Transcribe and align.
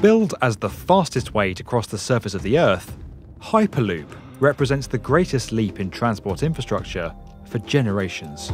Billed 0.00 0.34
as 0.40 0.56
the 0.56 0.70
fastest 0.70 1.34
way 1.34 1.52
to 1.52 1.62
cross 1.62 1.86
the 1.86 1.98
surface 1.98 2.32
of 2.32 2.40
the 2.40 2.58
Earth, 2.58 2.96
Hyperloop 3.38 4.06
represents 4.38 4.86
the 4.86 4.96
greatest 4.96 5.52
leap 5.52 5.78
in 5.78 5.90
transport 5.90 6.42
infrastructure 6.42 7.14
for 7.44 7.58
generations. 7.58 8.50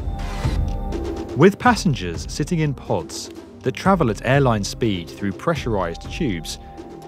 With 1.37 1.57
passengers 1.57 2.27
sitting 2.29 2.59
in 2.59 2.75
pods 2.75 3.31
that 3.61 3.77
travel 3.77 4.11
at 4.11 4.27
airline 4.27 4.65
speed 4.65 5.09
through 5.09 5.33
pressurized 5.33 6.11
tubes, 6.11 6.59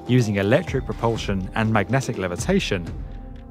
using 0.06 0.36
electric 0.36 0.84
propulsion 0.84 1.50
and 1.56 1.72
magnetic 1.72 2.16
levitation, 2.16 2.86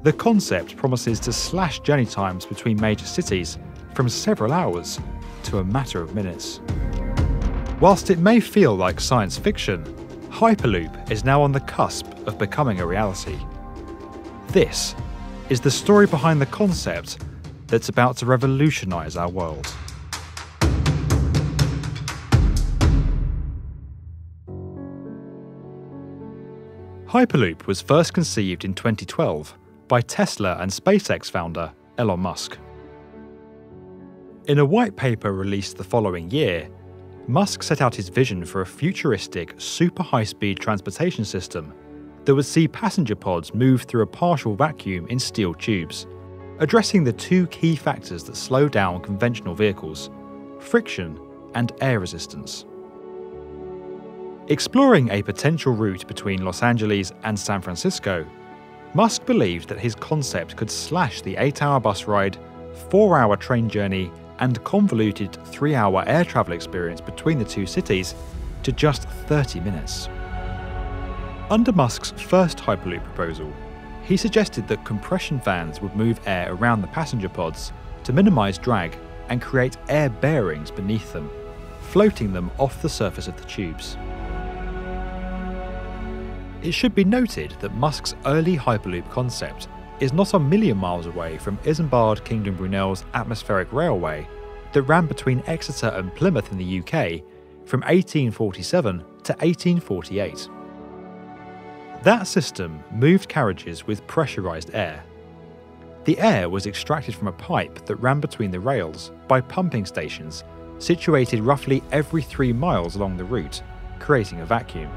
the 0.04 0.12
concept 0.14 0.74
promises 0.74 1.20
to 1.20 1.34
slash 1.34 1.80
journey 1.80 2.06
times 2.06 2.46
between 2.46 2.80
major 2.80 3.04
cities 3.04 3.58
from 3.92 4.08
several 4.08 4.54
hours 4.54 4.98
to 5.42 5.58
a 5.58 5.64
matter 5.64 6.00
of 6.00 6.14
minutes. 6.14 6.60
Whilst 7.78 8.08
it 8.08 8.20
may 8.20 8.40
feel 8.40 8.74
like 8.74 9.00
science 9.00 9.36
fiction, 9.36 9.84
Hyperloop 10.30 11.10
is 11.10 11.24
now 11.24 11.42
on 11.42 11.52
the 11.52 11.60
cusp 11.60 12.06
of 12.26 12.38
becoming 12.38 12.80
a 12.80 12.86
reality. 12.86 13.38
This 14.48 14.94
is 15.48 15.60
the 15.60 15.70
story 15.70 16.06
behind 16.06 16.40
the 16.40 16.46
concept 16.46 17.18
that's 17.66 17.88
about 17.88 18.16
to 18.18 18.26
revolutionise 18.26 19.16
our 19.16 19.28
world. 19.28 19.66
Hyperloop 27.06 27.66
was 27.66 27.80
first 27.80 28.12
conceived 28.12 28.64
in 28.64 28.74
2012 28.74 29.56
by 29.88 30.02
Tesla 30.02 30.58
and 30.60 30.70
SpaceX 30.70 31.30
founder 31.30 31.72
Elon 31.96 32.20
Musk. 32.20 32.58
In 34.44 34.58
a 34.58 34.64
white 34.64 34.94
paper 34.94 35.32
released 35.32 35.78
the 35.78 35.84
following 35.84 36.30
year, 36.30 36.68
Musk 37.28 37.62
set 37.62 37.82
out 37.82 37.94
his 37.94 38.08
vision 38.08 38.42
for 38.42 38.62
a 38.62 38.66
futuristic, 38.66 39.54
super 39.58 40.02
high 40.02 40.24
speed 40.24 40.58
transportation 40.58 41.26
system 41.26 41.74
that 42.24 42.34
would 42.34 42.46
see 42.46 42.66
passenger 42.66 43.14
pods 43.14 43.52
move 43.52 43.82
through 43.82 44.00
a 44.00 44.06
partial 44.06 44.54
vacuum 44.54 45.06
in 45.08 45.18
steel 45.18 45.52
tubes, 45.52 46.06
addressing 46.58 47.04
the 47.04 47.12
two 47.12 47.46
key 47.48 47.76
factors 47.76 48.24
that 48.24 48.34
slow 48.34 48.66
down 48.66 49.02
conventional 49.02 49.54
vehicles 49.54 50.08
friction 50.58 51.20
and 51.54 51.72
air 51.82 52.00
resistance. 52.00 52.64
Exploring 54.48 55.10
a 55.10 55.22
potential 55.22 55.74
route 55.74 56.06
between 56.08 56.42
Los 56.42 56.62
Angeles 56.62 57.12
and 57.24 57.38
San 57.38 57.60
Francisco, 57.60 58.26
Musk 58.94 59.26
believed 59.26 59.68
that 59.68 59.78
his 59.78 59.94
concept 59.94 60.56
could 60.56 60.70
slash 60.70 61.20
the 61.20 61.36
8 61.36 61.60
hour 61.60 61.78
bus 61.78 62.06
ride, 62.06 62.38
4 62.88 63.18
hour 63.18 63.36
train 63.36 63.68
journey, 63.68 64.10
and 64.40 64.62
convoluted 64.64 65.36
3 65.46 65.74
hour 65.74 66.04
air 66.06 66.24
travel 66.24 66.54
experience 66.54 67.00
between 67.00 67.38
the 67.38 67.44
two 67.44 67.66
cities 67.66 68.14
to 68.62 68.72
just 68.72 69.08
30 69.26 69.60
minutes. 69.60 70.08
Under 71.50 71.72
Musk's 71.72 72.10
first 72.10 72.58
Hyperloop 72.58 73.02
proposal, 73.04 73.52
he 74.02 74.16
suggested 74.16 74.68
that 74.68 74.84
compression 74.84 75.40
fans 75.40 75.80
would 75.80 75.94
move 75.96 76.20
air 76.26 76.52
around 76.52 76.82
the 76.82 76.88
passenger 76.88 77.28
pods 77.28 77.72
to 78.04 78.12
minimise 78.12 78.58
drag 78.58 78.96
and 79.28 79.42
create 79.42 79.76
air 79.88 80.10
bearings 80.10 80.70
beneath 80.70 81.12
them, 81.12 81.30
floating 81.80 82.32
them 82.32 82.50
off 82.58 82.82
the 82.82 82.88
surface 82.88 83.28
of 83.28 83.36
the 83.36 83.44
tubes. 83.44 83.96
It 86.62 86.72
should 86.72 86.94
be 86.94 87.04
noted 87.04 87.54
that 87.60 87.74
Musk's 87.74 88.14
early 88.26 88.56
Hyperloop 88.56 89.08
concept 89.10 89.68
is 90.00 90.12
not 90.12 90.34
a 90.34 90.38
million 90.38 90.76
miles 90.76 91.06
away 91.06 91.38
from 91.38 91.58
Isambard 91.58 92.24
Kingdom 92.24 92.56
Brunel's 92.56 93.04
atmospheric 93.14 93.72
railway 93.72 94.26
that 94.72 94.82
ran 94.82 95.06
between 95.06 95.42
Exeter 95.46 95.88
and 95.88 96.14
Plymouth 96.14 96.52
in 96.52 96.58
the 96.58 96.78
UK 96.80 97.22
from 97.64 97.80
1847 97.80 98.98
to 98.98 99.32
1848. 99.34 100.48
That 102.02 102.26
system 102.26 102.82
moved 102.92 103.28
carriages 103.28 103.86
with 103.86 104.06
pressurised 104.06 104.74
air. 104.74 105.02
The 106.04 106.18
air 106.20 106.48
was 106.48 106.66
extracted 106.66 107.14
from 107.14 107.28
a 107.28 107.32
pipe 107.32 107.84
that 107.86 107.96
ran 107.96 108.20
between 108.20 108.50
the 108.50 108.60
rails 108.60 109.10
by 109.26 109.40
pumping 109.40 109.84
stations 109.84 110.44
situated 110.78 111.40
roughly 111.40 111.82
every 111.90 112.22
three 112.22 112.52
miles 112.52 112.94
along 112.94 113.16
the 113.16 113.24
route, 113.24 113.62
creating 113.98 114.40
a 114.40 114.46
vacuum. 114.46 114.90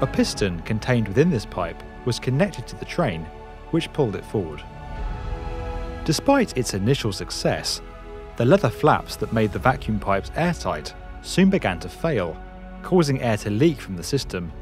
A 0.00 0.06
piston 0.06 0.60
contained 0.62 1.08
within 1.08 1.30
this 1.30 1.46
pipe 1.46 1.82
was 2.04 2.18
connected 2.18 2.66
to 2.66 2.76
the 2.76 2.84
train, 2.84 3.26
which 3.70 3.92
pulled 3.92 4.16
it 4.16 4.24
forward. 4.24 4.62
Despite 6.04 6.56
its 6.56 6.74
initial 6.74 7.12
success, 7.12 7.82
the 8.36 8.44
leather 8.44 8.70
flaps 8.70 9.16
that 9.16 9.32
made 9.32 9.52
the 9.52 9.58
vacuum 9.58 9.98
pipes 9.98 10.30
airtight 10.36 10.94
soon 11.22 11.50
began 11.50 11.78
to 11.80 11.88
fail, 11.88 12.36
causing 12.82 13.20
air 13.20 13.36
to 13.38 13.50
leak 13.50 13.80
from 13.80 13.96
the 13.96 14.02
system, 14.02 14.52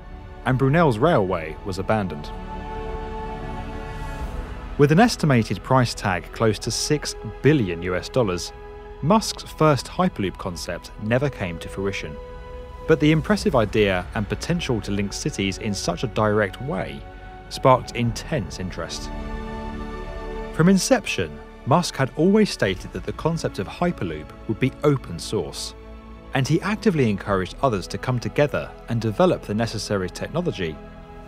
and 0.45 0.59
Brunel's 0.59 0.99
railway 0.99 1.57
was 1.65 1.79
abandoned. 1.79 2.31
With 4.79 4.93
an 4.93 5.01
estimated 5.01 5.63
price 5.63 5.95
tag 5.95 6.31
close 6.33 6.59
to 6.61 6.71
6 6.71 7.15
billion 7.43 7.83
US 7.83 8.09
dollars, 8.09 8.53
Musk's 9.03 9.43
first 9.43 9.87
Hyperloop 9.87 10.39
concept 10.39 10.91
never 11.03 11.31
came 11.31 11.59
to 11.59 11.69
fruition. 11.69 12.17
But 12.89 13.01
the 13.01 13.13
impressive 13.13 13.57
idea 13.57 14.07
and 14.15 14.29
potential 14.29 14.81
to 14.81 14.91
link 14.91 15.13
cities 15.13 15.59
in 15.59 15.75
such 15.75 16.03
a 16.03 16.09
direct 16.09 16.61
way 16.63 17.01
sparked 17.49 17.97
intense 17.97 18.61
interest. 18.61 19.11
From 20.53 20.69
inception, 20.69 21.39
Musk 21.67 21.97
had 21.97 22.11
always 22.17 22.51
stated 22.51 22.93
that 22.93 23.05
the 23.05 23.13
concept 23.13 23.59
of 23.59 23.67
Hyperloop 23.67 24.27
would 24.49 24.61
be 24.61 24.73
open 24.85 25.19
source, 25.19 25.75
and 26.35 26.47
he 26.47 26.61
actively 26.61 27.11
encouraged 27.11 27.57
others 27.63 27.87
to 27.89 27.99
come 27.99 28.21
together 28.21 28.71
and 28.89 29.01
develop 29.01 29.43
the 29.43 29.55
necessary 29.55 30.09
technology 30.09 30.77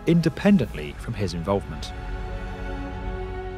independently 0.07 0.95
from 0.99 1.13
his 1.13 1.33
involvement. 1.33 1.91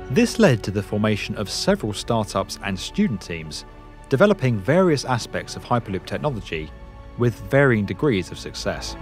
This 0.09 0.39
led 0.39 0.63
to 0.63 0.71
the 0.71 0.83
formation 0.83 1.35
of 1.37 1.49
several 1.49 1.93
startups 1.93 2.59
and 2.63 2.77
student 2.77 3.21
teams 3.21 3.65
developing 4.09 4.59
various 4.59 5.05
aspects 5.05 5.55
of 5.55 5.63
Hyperloop 5.63 6.05
technology 6.05 6.69
with 7.17 7.35
varying 7.49 7.85
degrees 7.85 8.29
of 8.29 8.37
success. 8.37 8.97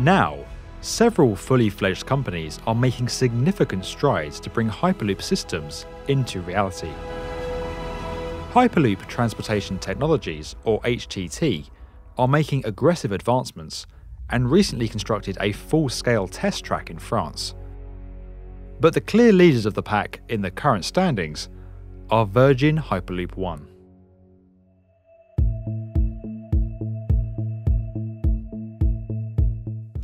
Now, 0.00 0.38
several 0.80 1.36
fully 1.36 1.68
fledged 1.68 2.06
companies 2.06 2.58
are 2.66 2.74
making 2.74 3.08
significant 3.08 3.84
strides 3.84 4.40
to 4.40 4.50
bring 4.50 4.68
Hyperloop 4.68 5.20
systems 5.20 5.86
into 6.08 6.40
reality. 6.40 6.90
Hyperloop 8.52 9.06
Transportation 9.06 9.78
Technologies, 9.78 10.56
or 10.64 10.80
HTT, 10.80 11.68
are 12.18 12.28
making 12.28 12.66
aggressive 12.66 13.12
advancements 13.12 13.86
and 14.30 14.50
recently 14.50 14.88
constructed 14.88 15.36
a 15.40 15.52
full 15.52 15.88
scale 15.88 16.26
test 16.26 16.64
track 16.64 16.90
in 16.90 16.98
France. 16.98 17.54
But 18.80 18.94
the 18.94 19.00
clear 19.00 19.32
leaders 19.32 19.66
of 19.66 19.74
the 19.74 19.82
pack 19.82 20.20
in 20.28 20.40
the 20.42 20.50
current 20.50 20.84
standings 20.84 21.48
are 22.10 22.26
Virgin 22.26 22.76
Hyperloop 22.76 23.36
One. 23.36 23.69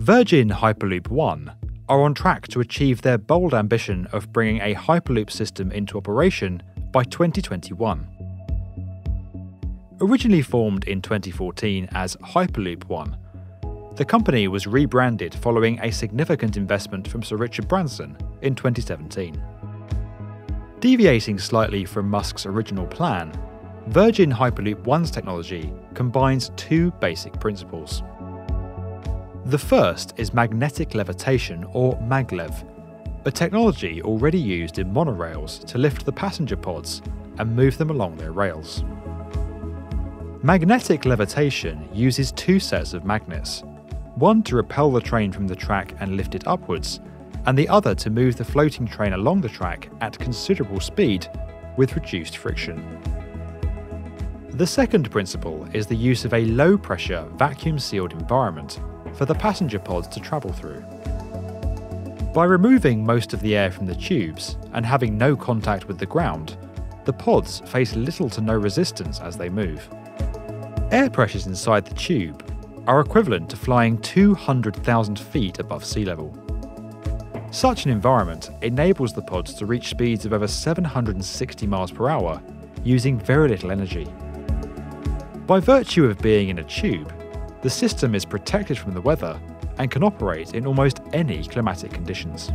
Virgin 0.06 0.48
Hyperloop 0.48 1.08
One 1.08 1.50
are 1.88 2.02
on 2.02 2.14
track 2.14 2.46
to 2.50 2.60
achieve 2.60 3.02
their 3.02 3.18
bold 3.18 3.52
ambition 3.52 4.06
of 4.12 4.32
bringing 4.32 4.60
a 4.60 4.72
Hyperloop 4.72 5.32
system 5.32 5.72
into 5.72 5.98
operation 5.98 6.62
by 6.92 7.02
2021. 7.02 8.06
Originally 10.00 10.42
formed 10.42 10.84
in 10.84 11.02
2014 11.02 11.88
as 11.90 12.14
Hyperloop 12.18 12.84
One, 12.84 13.16
the 13.96 14.04
company 14.04 14.46
was 14.46 14.68
rebranded 14.68 15.34
following 15.34 15.80
a 15.80 15.90
significant 15.90 16.56
investment 16.56 17.08
from 17.08 17.24
Sir 17.24 17.34
Richard 17.34 17.66
Branson 17.66 18.16
in 18.42 18.54
2017. 18.54 19.42
Deviating 20.78 21.36
slightly 21.36 21.84
from 21.84 22.08
Musk's 22.08 22.46
original 22.46 22.86
plan, 22.86 23.32
Virgin 23.88 24.30
Hyperloop 24.30 24.84
One's 24.84 25.10
technology 25.10 25.72
combines 25.94 26.52
two 26.54 26.92
basic 27.00 27.32
principles. 27.40 28.04
The 29.46 29.58
first 29.58 30.14
is 30.16 30.34
magnetic 30.34 30.96
levitation, 30.96 31.64
or 31.72 31.96
maglev, 31.98 32.64
a 33.26 33.30
technology 33.30 34.02
already 34.02 34.40
used 34.40 34.80
in 34.80 34.92
monorails 34.92 35.64
to 35.66 35.78
lift 35.78 36.04
the 36.04 36.10
passenger 36.10 36.56
pods 36.56 37.00
and 37.38 37.54
move 37.54 37.78
them 37.78 37.90
along 37.90 38.16
their 38.16 38.32
rails. 38.32 38.82
Magnetic 40.42 41.04
levitation 41.04 41.88
uses 41.92 42.32
two 42.32 42.58
sets 42.58 42.92
of 42.92 43.04
magnets, 43.04 43.62
one 44.16 44.42
to 44.42 44.56
repel 44.56 44.90
the 44.90 45.00
train 45.00 45.30
from 45.30 45.46
the 45.46 45.54
track 45.54 45.94
and 46.00 46.16
lift 46.16 46.34
it 46.34 46.48
upwards, 46.48 46.98
and 47.44 47.56
the 47.56 47.68
other 47.68 47.94
to 47.94 48.10
move 48.10 48.34
the 48.34 48.44
floating 48.44 48.84
train 48.84 49.12
along 49.12 49.42
the 49.42 49.48
track 49.48 49.88
at 50.00 50.18
considerable 50.18 50.80
speed 50.80 51.28
with 51.76 51.94
reduced 51.94 52.38
friction. 52.38 52.84
The 54.48 54.66
second 54.66 55.08
principle 55.12 55.68
is 55.72 55.86
the 55.86 55.94
use 55.94 56.24
of 56.24 56.34
a 56.34 56.46
low 56.46 56.76
pressure, 56.76 57.24
vacuum 57.36 57.78
sealed 57.78 58.10
environment 58.10 58.80
for 59.16 59.24
the 59.24 59.34
passenger 59.34 59.78
pods 59.78 60.08
to 60.08 60.20
travel 60.20 60.52
through. 60.52 60.80
By 62.34 62.44
removing 62.44 63.04
most 63.04 63.32
of 63.32 63.40
the 63.40 63.56
air 63.56 63.70
from 63.70 63.86
the 63.86 63.94
tubes 63.94 64.56
and 64.72 64.84
having 64.84 65.16
no 65.16 65.36
contact 65.36 65.88
with 65.88 65.98
the 65.98 66.06
ground, 66.06 66.56
the 67.04 67.12
pods 67.12 67.60
face 67.60 67.96
little 67.96 68.28
to 68.30 68.40
no 68.40 68.54
resistance 68.54 69.20
as 69.20 69.36
they 69.36 69.48
move. 69.48 69.88
Air 70.90 71.10
pressures 71.10 71.46
inside 71.46 71.86
the 71.86 71.94
tube, 71.94 72.42
are 72.86 73.00
equivalent 73.00 73.50
to 73.50 73.56
flying 73.56 73.98
200,000 73.98 75.18
feet 75.18 75.58
above 75.58 75.84
sea 75.84 76.04
level. 76.04 76.36
Such 77.50 77.84
an 77.84 77.90
environment 77.90 78.50
enables 78.62 79.12
the 79.12 79.22
pods 79.22 79.54
to 79.54 79.66
reach 79.66 79.88
speeds 79.88 80.24
of 80.24 80.32
over 80.32 80.46
760 80.46 81.66
miles 81.66 81.90
per 81.90 82.08
hour 82.08 82.40
using 82.84 83.18
very 83.18 83.48
little 83.48 83.72
energy. 83.72 84.06
By 85.46 85.60
virtue 85.60 86.04
of 86.04 86.18
being 86.18 86.48
in 86.48 86.58
a 86.58 86.64
tube, 86.64 87.12
the 87.66 87.70
system 87.70 88.14
is 88.14 88.24
protected 88.24 88.78
from 88.78 88.94
the 88.94 89.00
weather 89.00 89.40
and 89.78 89.90
can 89.90 90.04
operate 90.04 90.54
in 90.54 90.68
almost 90.68 91.00
any 91.12 91.42
climatic 91.42 91.90
conditions. 91.90 92.52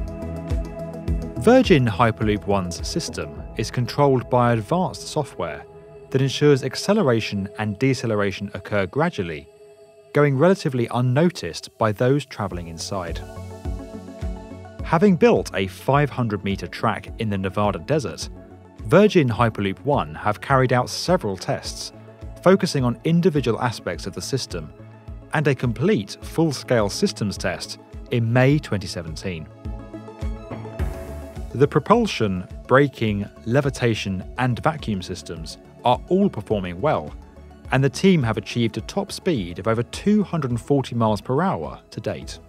Virgin 1.40 1.86
Hyperloop 1.86 2.48
One's 2.48 2.88
system 2.88 3.44
is 3.58 3.70
controlled 3.70 4.30
by 4.30 4.54
advanced 4.54 5.10
software 5.10 5.66
that 6.12 6.22
ensures 6.22 6.64
acceleration 6.64 7.50
and 7.60 7.78
deceleration 7.78 8.50
occur 8.54 8.86
gradually, 8.86 9.50
going 10.14 10.38
relatively 10.38 10.88
unnoticed 10.94 11.78
by 11.78 11.92
those 11.92 12.26
travelling 12.26 12.70
inside. 12.70 13.20
Having 14.86 15.18
built 15.18 15.52
a 15.54 15.68
500 15.68 16.42
metre 16.46 16.68
track 16.68 17.10
in 17.20 17.30
the 17.30 17.38
Nevada 17.38 17.80
desert, 17.80 18.30
Virgin 18.86 19.28
Hyperloop 19.28 19.80
One 19.80 20.16
have 20.16 20.40
carried 20.40 20.72
out 20.72 20.90
several 20.90 21.36
tests, 21.36 21.92
focusing 22.42 22.86
on 22.86 22.98
individual 23.04 23.62
aspects 23.62 24.08
of 24.08 24.14
the 24.14 24.22
system, 24.22 24.72
and 25.34 25.48
a 25.48 25.56
complete 25.56 26.18
full 26.22 26.52
scale 26.52 26.90
systems 26.90 27.38
test 27.38 27.80
in 28.12 28.32
May 28.32 28.60
2017. 28.60 29.48
The 31.54 31.68
propulsion, 31.68 32.48
braking, 32.68 33.28
levitation, 33.46 34.24
and 34.38 34.62
vacuum 34.64 35.02
systems 35.02 35.58
are 35.84 36.00
all 36.10 36.30
performing 36.30 36.80
well, 36.80 37.14
and 37.72 37.84
the 37.84 37.90
team 37.90 38.24
have 38.24 38.38
achieved 38.38 38.78
a 38.78 38.82
top 38.82 39.12
speed 39.12 39.60
of 39.60 39.68
over 39.68 39.84
240 39.84 40.96
miles 40.96 41.22
per 41.22 41.42
hour 41.42 41.82
to 41.90 42.00
date. 42.00 42.40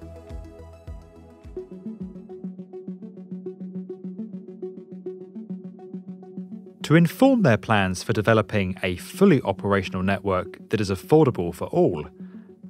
To 6.85 6.97
inform 6.97 7.43
their 7.43 7.57
plans 7.57 8.03
for 8.03 8.13
developing 8.13 8.77
a 8.83 8.97
fully 8.97 9.41
operational 9.43 10.03
network 10.03 10.69
that 10.71 10.81
is 10.81 10.91
affordable 10.91 11.55
for 11.55 11.67
all, 11.69 12.07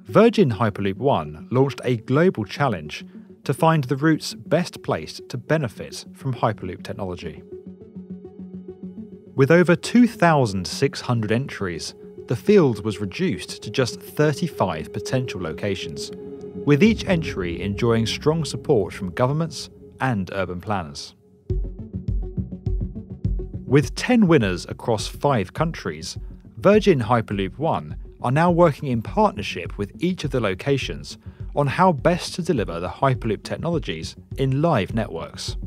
Virgin 0.07 0.51
Hyperloop 0.51 0.97
One 0.97 1.47
launched 1.49 1.79
a 1.85 1.95
global 1.95 2.43
challenge 2.43 3.05
to 3.45 3.53
find 3.53 3.85
the 3.85 3.95
routes 3.95 4.33
best 4.33 4.83
placed 4.83 5.29
to 5.29 5.37
benefit 5.37 6.05
from 6.13 6.33
Hyperloop 6.33 6.83
technology. 6.83 7.41
With 9.33 9.49
over 9.49 9.77
2,600 9.77 11.31
entries, 11.31 11.93
the 12.27 12.35
field 12.35 12.83
was 12.83 12.99
reduced 12.99 13.63
to 13.63 13.71
just 13.71 14.01
35 14.01 14.91
potential 14.91 15.41
locations, 15.41 16.11
with 16.65 16.83
each 16.83 17.05
entry 17.05 17.61
enjoying 17.61 18.05
strong 18.05 18.43
support 18.43 18.93
from 18.93 19.11
governments 19.11 19.69
and 20.01 20.29
urban 20.33 20.59
planners. 20.59 21.15
With 23.65 23.95
10 23.95 24.27
winners 24.27 24.65
across 24.67 25.07
five 25.07 25.53
countries, 25.53 26.17
Virgin 26.57 26.99
Hyperloop 26.99 27.57
One 27.57 27.95
are 28.23 28.31
now 28.31 28.49
working 28.49 28.89
in 28.89 29.01
partnership 29.01 29.77
with 29.77 29.91
each 29.99 30.23
of 30.23 30.31
the 30.31 30.39
locations 30.39 31.17
on 31.55 31.67
how 31.67 31.91
best 31.91 32.33
to 32.35 32.41
deliver 32.41 32.79
the 32.79 32.89
Hyperloop 32.89 33.43
technologies 33.43 34.15
in 34.37 34.61
live 34.61 34.93
networks. 34.93 35.57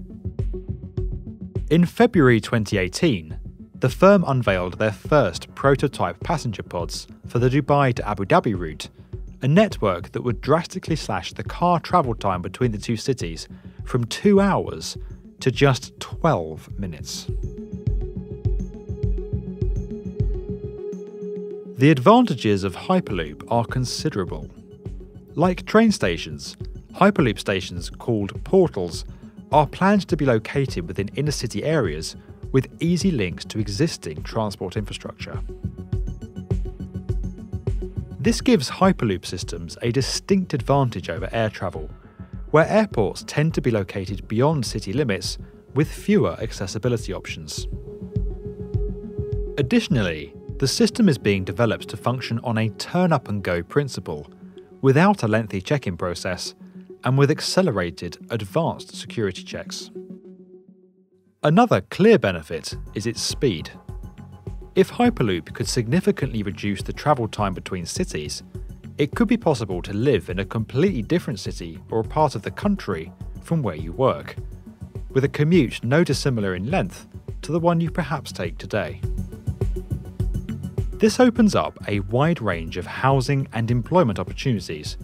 In 1.70 1.85
February 1.85 2.41
2018, 2.41 3.38
the 3.75 3.91
firm 3.91 4.25
unveiled 4.26 4.79
their 4.79 4.93
first 4.93 5.55
prototype 5.55 6.19
passenger 6.20 6.62
pods 6.62 7.06
for 7.26 7.38
the 7.38 7.50
Dubai 7.50 7.93
to 7.94 8.08
Abu 8.08 8.25
Dhabi 8.25 8.58
route, 8.58 8.88
a 9.43 9.49
network 9.49 10.12
that 10.12 10.23
would 10.23 10.41
drastically 10.41 10.97
slash 10.97 11.32
the 11.35 11.44
car 11.44 11.79
travel 11.79 12.14
time 12.14 12.41
between 12.41 12.73
the 12.73 12.79
two 12.79 12.97
cities 12.97 13.49
from 13.85 14.05
two 14.05 14.41
hours 14.41 14.97
to 15.41 15.50
just 15.50 15.99
12 16.00 16.79
minutes. 16.79 17.26
The 21.78 21.90
advantages 21.90 22.64
of 22.64 22.75
Hyperloop 22.75 23.46
are 23.50 23.67
considerable. 23.67 24.49
Like 25.34 25.67
train 25.67 25.93
stations, 25.93 26.56
Hyperloop 26.94 27.38
stations, 27.38 27.90
called 27.90 28.43
portals, 28.44 29.05
are 29.52 29.67
planned 29.67 30.08
to 30.08 30.17
be 30.17 30.25
located 30.25 30.88
within 30.88 31.08
inner 31.17 31.32
city 31.32 31.64
areas 31.64 32.17
with 32.50 32.67
easy 32.81 33.11
links 33.11 33.44
to 33.44 33.58
existing 33.58 34.23
transport 34.23 34.78
infrastructure. 34.78 35.38
This 38.20 38.40
gives 38.40 38.70
Hyperloop 38.70 39.26
systems 39.26 39.76
a 39.82 39.93
distinct 39.93 40.55
advantage 40.55 41.11
over 41.11 41.29
air 41.31 41.50
travel, 41.50 41.90
where 42.52 42.67
airports 42.67 43.22
tend 43.26 43.52
to 43.52 43.61
be 43.61 43.70
located 43.70 44.26
beyond 44.29 44.64
city 44.64 44.94
limits 44.94 45.37
with 45.75 45.93
fewer 45.93 46.38
accessibility 46.40 47.12
options. 47.12 47.69
Additionally, 49.58 50.32
the 50.58 50.69
system 50.69 51.08
is 51.08 51.19
being 51.19 51.44
developed 51.44 51.88
to 51.88 51.97
function 51.97 52.41
on 52.43 52.56
a 52.56 52.70
turn 52.70 53.12
up 53.12 53.29
and 53.29 53.43
go 53.43 53.62
principle, 53.62 54.26
without 54.81 55.23
a 55.23 55.29
lengthy 55.29 55.61
check 55.61 55.87
in 55.87 55.97
process, 55.97 56.55
and 57.05 57.19
with 57.19 57.31
accelerated, 57.31 58.17
advanced 58.31 58.97
security 58.97 59.43
checks. 59.43 59.91
Another 61.43 61.82
clear 61.82 62.19
benefit 62.19 62.75
is 62.94 63.06
its 63.06 63.20
speed. 63.20 63.70
If 64.75 64.91
Hyperloop 64.91 65.53
could 65.53 65.69
significantly 65.69 66.43
reduce 66.43 66.82
the 66.82 66.93
travel 66.93 67.29
time 67.29 67.55
between 67.55 67.85
cities, 67.85 68.43
it 68.99 69.14
could 69.14 69.29
be 69.29 69.37
possible 69.37 69.82
to 69.82 69.93
live 69.93 70.31
in 70.31 70.38
a 70.38 70.44
completely 70.44 71.03
different 71.03 71.38
city 71.38 71.79
or 71.91 72.03
part 72.03 72.35
of 72.35 72.43
the 72.43 72.50
country 72.50 73.12
from 73.43 73.62
where 73.62 73.76
you 73.76 73.93
work, 73.93 74.37
with 75.11 75.25
a 75.25 75.29
commute 75.29 75.85
no 75.85 76.03
dissimilar 76.03 76.55
in 76.55 76.70
length 76.70 77.06
to 77.43 77.53
the 77.53 77.61
one 77.61 77.81
you 77.81 77.91
perhaps 77.91 78.32
take 78.32 78.56
today. 78.56 79.00
This 80.98 81.20
opens 81.20 81.54
up 81.54 81.78
a 81.88 82.00
wide 82.00 82.40
range 82.40 82.78
of 82.78 82.87
housing 82.87 83.48
and 83.52 83.70
employment 83.70 84.19
opportunities, 84.19 84.96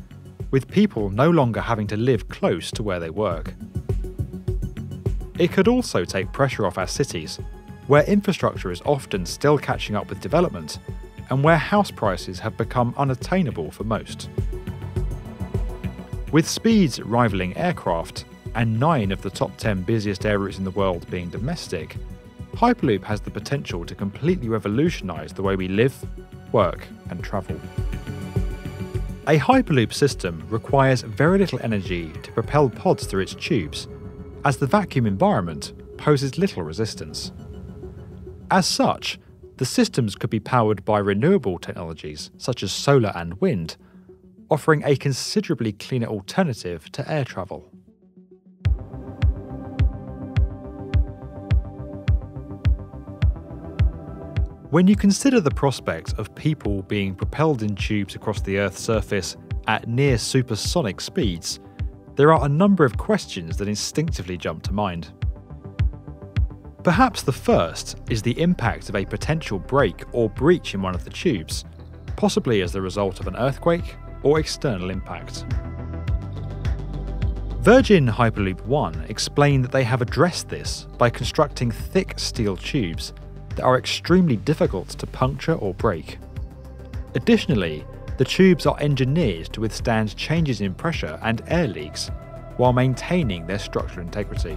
with 0.50 0.66
people 0.66 1.10
no 1.10 1.28
longer 1.28 1.60
having 1.60 1.86
to 1.88 1.98
live 1.98 2.30
close 2.30 2.70
to 2.70 2.82
where 2.82 2.98
they 2.98 3.10
work. 3.10 3.52
It 5.38 5.52
could 5.52 5.68
also 5.68 6.06
take 6.06 6.32
pressure 6.32 6.66
off 6.66 6.78
our 6.78 6.86
cities, 6.86 7.40
where 7.88 8.04
infrastructure 8.04 8.70
is 8.70 8.80
often 8.86 9.26
still 9.26 9.58
catching 9.58 9.94
up 9.94 10.08
with 10.08 10.20
development 10.20 10.78
and 11.28 11.44
where 11.44 11.58
house 11.58 11.90
prices 11.90 12.38
have 12.38 12.56
become 12.56 12.94
unattainable 12.96 13.70
for 13.70 13.84
most. 13.84 14.30
With 16.32 16.48
speeds 16.48 17.02
rivaling 17.02 17.54
aircraft, 17.58 18.24
and 18.54 18.80
nine 18.80 19.12
of 19.12 19.20
the 19.20 19.30
top 19.30 19.58
10 19.58 19.82
busiest 19.82 20.24
air 20.24 20.38
routes 20.38 20.56
in 20.56 20.64
the 20.64 20.70
world 20.70 21.06
being 21.10 21.28
domestic, 21.28 21.96
Hyperloop 22.54 23.02
has 23.04 23.20
the 23.20 23.30
potential 23.30 23.84
to 23.84 23.94
completely 23.94 24.48
revolutionise 24.48 25.32
the 25.32 25.42
way 25.42 25.56
we 25.56 25.68
live, 25.68 25.94
work, 26.52 26.86
and 27.10 27.22
travel. 27.22 27.58
A 29.26 29.38
Hyperloop 29.38 29.92
system 29.92 30.44
requires 30.50 31.02
very 31.02 31.38
little 31.38 31.60
energy 31.62 32.12
to 32.22 32.32
propel 32.32 32.68
pods 32.68 33.06
through 33.06 33.22
its 33.22 33.34
tubes, 33.34 33.88
as 34.44 34.56
the 34.56 34.66
vacuum 34.66 35.06
environment 35.06 35.72
poses 35.96 36.38
little 36.38 36.62
resistance. 36.62 37.32
As 38.50 38.66
such, 38.66 39.18
the 39.56 39.64
systems 39.64 40.14
could 40.14 40.30
be 40.30 40.40
powered 40.40 40.84
by 40.84 40.98
renewable 40.98 41.58
technologies 41.58 42.30
such 42.36 42.62
as 42.62 42.72
solar 42.72 43.12
and 43.14 43.40
wind, 43.40 43.76
offering 44.50 44.82
a 44.84 44.96
considerably 44.96 45.72
cleaner 45.72 46.08
alternative 46.08 46.90
to 46.92 47.10
air 47.10 47.24
travel. 47.24 47.70
When 54.72 54.86
you 54.86 54.96
consider 54.96 55.38
the 55.38 55.50
prospect 55.50 56.14
of 56.14 56.34
people 56.34 56.80
being 56.84 57.14
propelled 57.14 57.62
in 57.62 57.76
tubes 57.76 58.14
across 58.14 58.40
the 58.40 58.56
Earth's 58.56 58.80
surface 58.80 59.36
at 59.68 59.86
near 59.86 60.16
supersonic 60.16 60.98
speeds, 60.98 61.60
there 62.16 62.32
are 62.32 62.46
a 62.46 62.48
number 62.48 62.82
of 62.86 62.96
questions 62.96 63.58
that 63.58 63.68
instinctively 63.68 64.38
jump 64.38 64.62
to 64.62 64.72
mind. 64.72 65.12
Perhaps 66.82 67.20
the 67.20 67.32
first 67.32 67.98
is 68.08 68.22
the 68.22 68.40
impact 68.40 68.88
of 68.88 68.96
a 68.96 69.04
potential 69.04 69.58
break 69.58 70.04
or 70.12 70.30
breach 70.30 70.72
in 70.72 70.80
one 70.80 70.94
of 70.94 71.04
the 71.04 71.10
tubes, 71.10 71.66
possibly 72.16 72.62
as 72.62 72.72
the 72.72 72.80
result 72.80 73.20
of 73.20 73.26
an 73.26 73.36
earthquake 73.36 73.96
or 74.22 74.40
external 74.40 74.88
impact. 74.88 75.44
Virgin 77.60 78.06
Hyperloop 78.06 78.64
One 78.64 79.04
explained 79.10 79.64
that 79.64 79.72
they 79.72 79.84
have 79.84 80.00
addressed 80.00 80.48
this 80.48 80.86
by 80.96 81.10
constructing 81.10 81.70
thick 81.70 82.14
steel 82.18 82.56
tubes 82.56 83.12
that 83.56 83.64
are 83.64 83.78
extremely 83.78 84.36
difficult 84.36 84.88
to 84.90 85.06
puncture 85.06 85.54
or 85.54 85.74
break. 85.74 86.18
Additionally, 87.14 87.84
the 88.18 88.24
tubes 88.24 88.66
are 88.66 88.76
engineered 88.80 89.52
to 89.52 89.60
withstand 89.60 90.16
changes 90.16 90.60
in 90.60 90.74
pressure 90.74 91.18
and 91.22 91.42
air 91.46 91.66
leaks 91.66 92.10
while 92.56 92.72
maintaining 92.72 93.46
their 93.46 93.58
structural 93.58 94.06
integrity. 94.06 94.56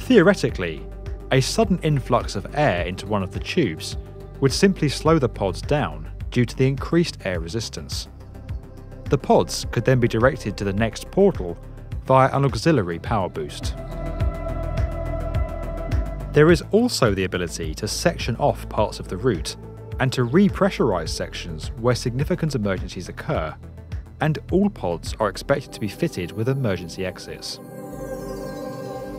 Theoretically, 0.00 0.86
a 1.32 1.40
sudden 1.40 1.78
influx 1.82 2.36
of 2.36 2.54
air 2.54 2.86
into 2.86 3.06
one 3.06 3.22
of 3.22 3.32
the 3.32 3.40
tubes 3.40 3.96
would 4.40 4.52
simply 4.52 4.88
slow 4.88 5.18
the 5.18 5.28
pods 5.28 5.60
down 5.60 6.10
due 6.30 6.44
to 6.44 6.56
the 6.56 6.66
increased 6.66 7.18
air 7.24 7.40
resistance. 7.40 8.08
The 9.10 9.18
pods 9.18 9.66
could 9.70 9.84
then 9.84 10.00
be 10.00 10.08
directed 10.08 10.56
to 10.56 10.64
the 10.64 10.72
next 10.72 11.10
portal 11.10 11.56
via 12.06 12.34
an 12.36 12.44
auxiliary 12.44 12.98
power 12.98 13.28
boost. 13.28 13.74
There 16.36 16.52
is 16.52 16.62
also 16.70 17.14
the 17.14 17.24
ability 17.24 17.74
to 17.76 17.88
section 17.88 18.36
off 18.36 18.68
parts 18.68 19.00
of 19.00 19.08
the 19.08 19.16
route 19.16 19.56
and 20.00 20.12
to 20.12 20.26
repressurize 20.26 21.08
sections 21.08 21.68
where 21.78 21.94
significant 21.94 22.54
emergencies 22.54 23.08
occur, 23.08 23.56
and 24.20 24.38
all 24.52 24.68
pods 24.68 25.14
are 25.18 25.30
expected 25.30 25.72
to 25.72 25.80
be 25.80 25.88
fitted 25.88 26.32
with 26.32 26.50
emergency 26.50 27.06
exits. 27.06 27.58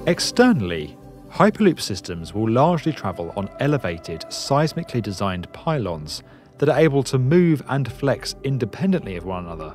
Externally, 0.06 0.96
Hyperloop 1.32 1.80
systems 1.80 2.36
will 2.36 2.52
largely 2.52 2.94
travel 2.94 3.34
on 3.36 3.50
elevated, 3.60 4.22
seismically 4.30 5.02
designed 5.02 5.52
pylons 5.54 6.22
that 6.60 6.70
are 6.70 6.80
able 6.80 7.02
to 7.02 7.18
move 7.18 7.64
and 7.70 7.92
flex 7.92 8.36
independently 8.44 9.16
of 9.16 9.26
one 9.26 9.44
another, 9.46 9.74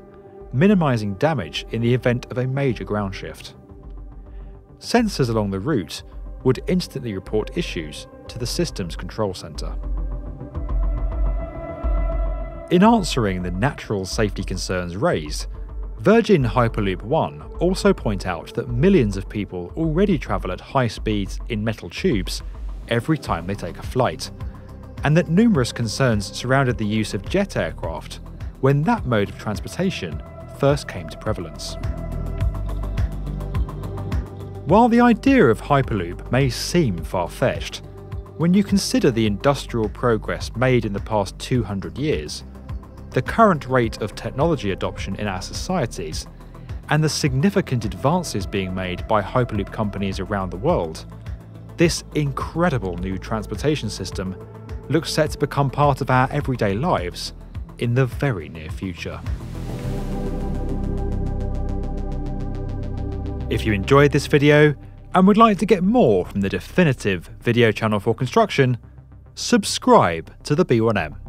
minimizing 0.53 1.15
damage 1.15 1.67
in 1.73 1.83
the 1.83 1.93
event 1.93 2.25
of 2.31 2.39
a 2.39 2.47
major 2.47 2.85
ground 2.85 3.17
shift. 3.17 3.55
Sensors 4.79 5.29
along 5.29 5.51
the 5.51 5.59
route 5.59 6.05
would 6.45 6.63
instantly 6.67 7.15
report 7.15 7.57
issues 7.57 8.07
to 8.29 8.39
the 8.39 8.47
system's 8.47 8.97
control 8.97 9.35
center. 9.35 9.75
In 12.71 12.83
answering 12.83 13.43
the 13.43 13.51
natural 13.51 14.07
safety 14.07 14.43
concerns 14.43 14.97
raised, 14.97 15.47
Virgin 15.99 16.43
Hyperloop 16.43 17.03
One 17.03 17.43
also 17.61 17.93
point 17.93 18.27
out 18.27 18.55
that 18.55 18.69
millions 18.69 19.17
of 19.17 19.29
people 19.29 19.73
already 19.77 20.19
travel 20.19 20.51
at 20.51 20.61
high 20.61 20.89
speeds 20.89 21.39
in 21.49 21.63
metal 21.63 21.91
tubes 21.91 22.43
every 22.89 23.19
time 23.19 23.47
they 23.47 23.55
take 23.55 23.79
a 23.79 23.83
flight, 23.83 24.31
and 25.05 25.17
that 25.17 25.29
numerous 25.29 25.71
concerns 25.71 26.27
surrounded 26.27 26.79
the 26.79 26.87
use 26.87 27.15
of 27.15 27.29
jet 27.29 27.57
aircraft 27.57 28.21
when 28.63 28.83
that 28.83 29.07
mode 29.07 29.29
of 29.29 29.39
transportation 29.39 30.23
first 30.59 30.89
came 30.89 31.09
to 31.09 31.19
prevalence. 31.19 31.77
While 34.73 34.89
the 34.89 35.03
idea 35.03 35.45
of 35.49 35.61
Hyperloop 35.61 36.33
may 36.33 36.49
seem 36.49 36.97
far 36.97 37.29
fetched, 37.29 37.83
when 38.39 38.55
you 38.55 38.65
consider 38.65 39.11
the 39.11 39.27
industrial 39.27 39.91
progress 39.91 40.51
made 40.57 40.87
in 40.87 40.95
the 40.95 41.01
past 41.01 41.39
200 41.41 41.99
years, 41.99 42.43
the 43.11 43.21
current 43.21 43.67
rate 43.67 44.01
of 44.01 44.15
technology 44.15 44.71
adoption 44.71 45.15
in 45.17 45.27
our 45.27 45.43
societies, 45.43 46.27
and 46.89 47.05
the 47.05 47.09
significant 47.11 47.85
advances 47.85 48.47
being 48.47 48.75
made 48.75 49.07
by 49.07 49.21
Hyperloop 49.21 49.71
companies 49.71 50.21
around 50.21 50.49
the 50.49 50.57
world, 50.57 51.05
this 51.77 52.03
incredible 52.15 52.97
new 52.97 53.19
transportation 53.19 53.91
system 53.91 54.35
looks 54.89 55.13
set 55.13 55.33
to 55.33 55.39
become 55.39 55.69
part 55.69 56.01
of 56.01 56.09
our 56.09 56.31
everyday 56.33 56.73
lives 56.73 57.35
in 57.77 57.93
the 57.93 58.07
very 58.07 58.49
near 58.49 58.71
future. 58.71 59.21
If 63.53 63.67
you 63.67 63.75
enjoyed 63.75 64.13
this 64.13 64.27
video 64.27 64.75
and 65.15 65.27
would 65.27 65.37
like 65.37 65.59
to 65.59 65.67
get 65.67 65.85
more 65.85 66.25
from 66.25 66.41
the 66.41 66.49
definitive 66.49 67.29
video 67.41 67.71
channel 67.71 68.01
for 68.01 68.15
construction, 68.15 68.79
subscribe 69.35 70.33
to 70.45 70.55
the 70.55 70.65
B1M. 70.65 71.22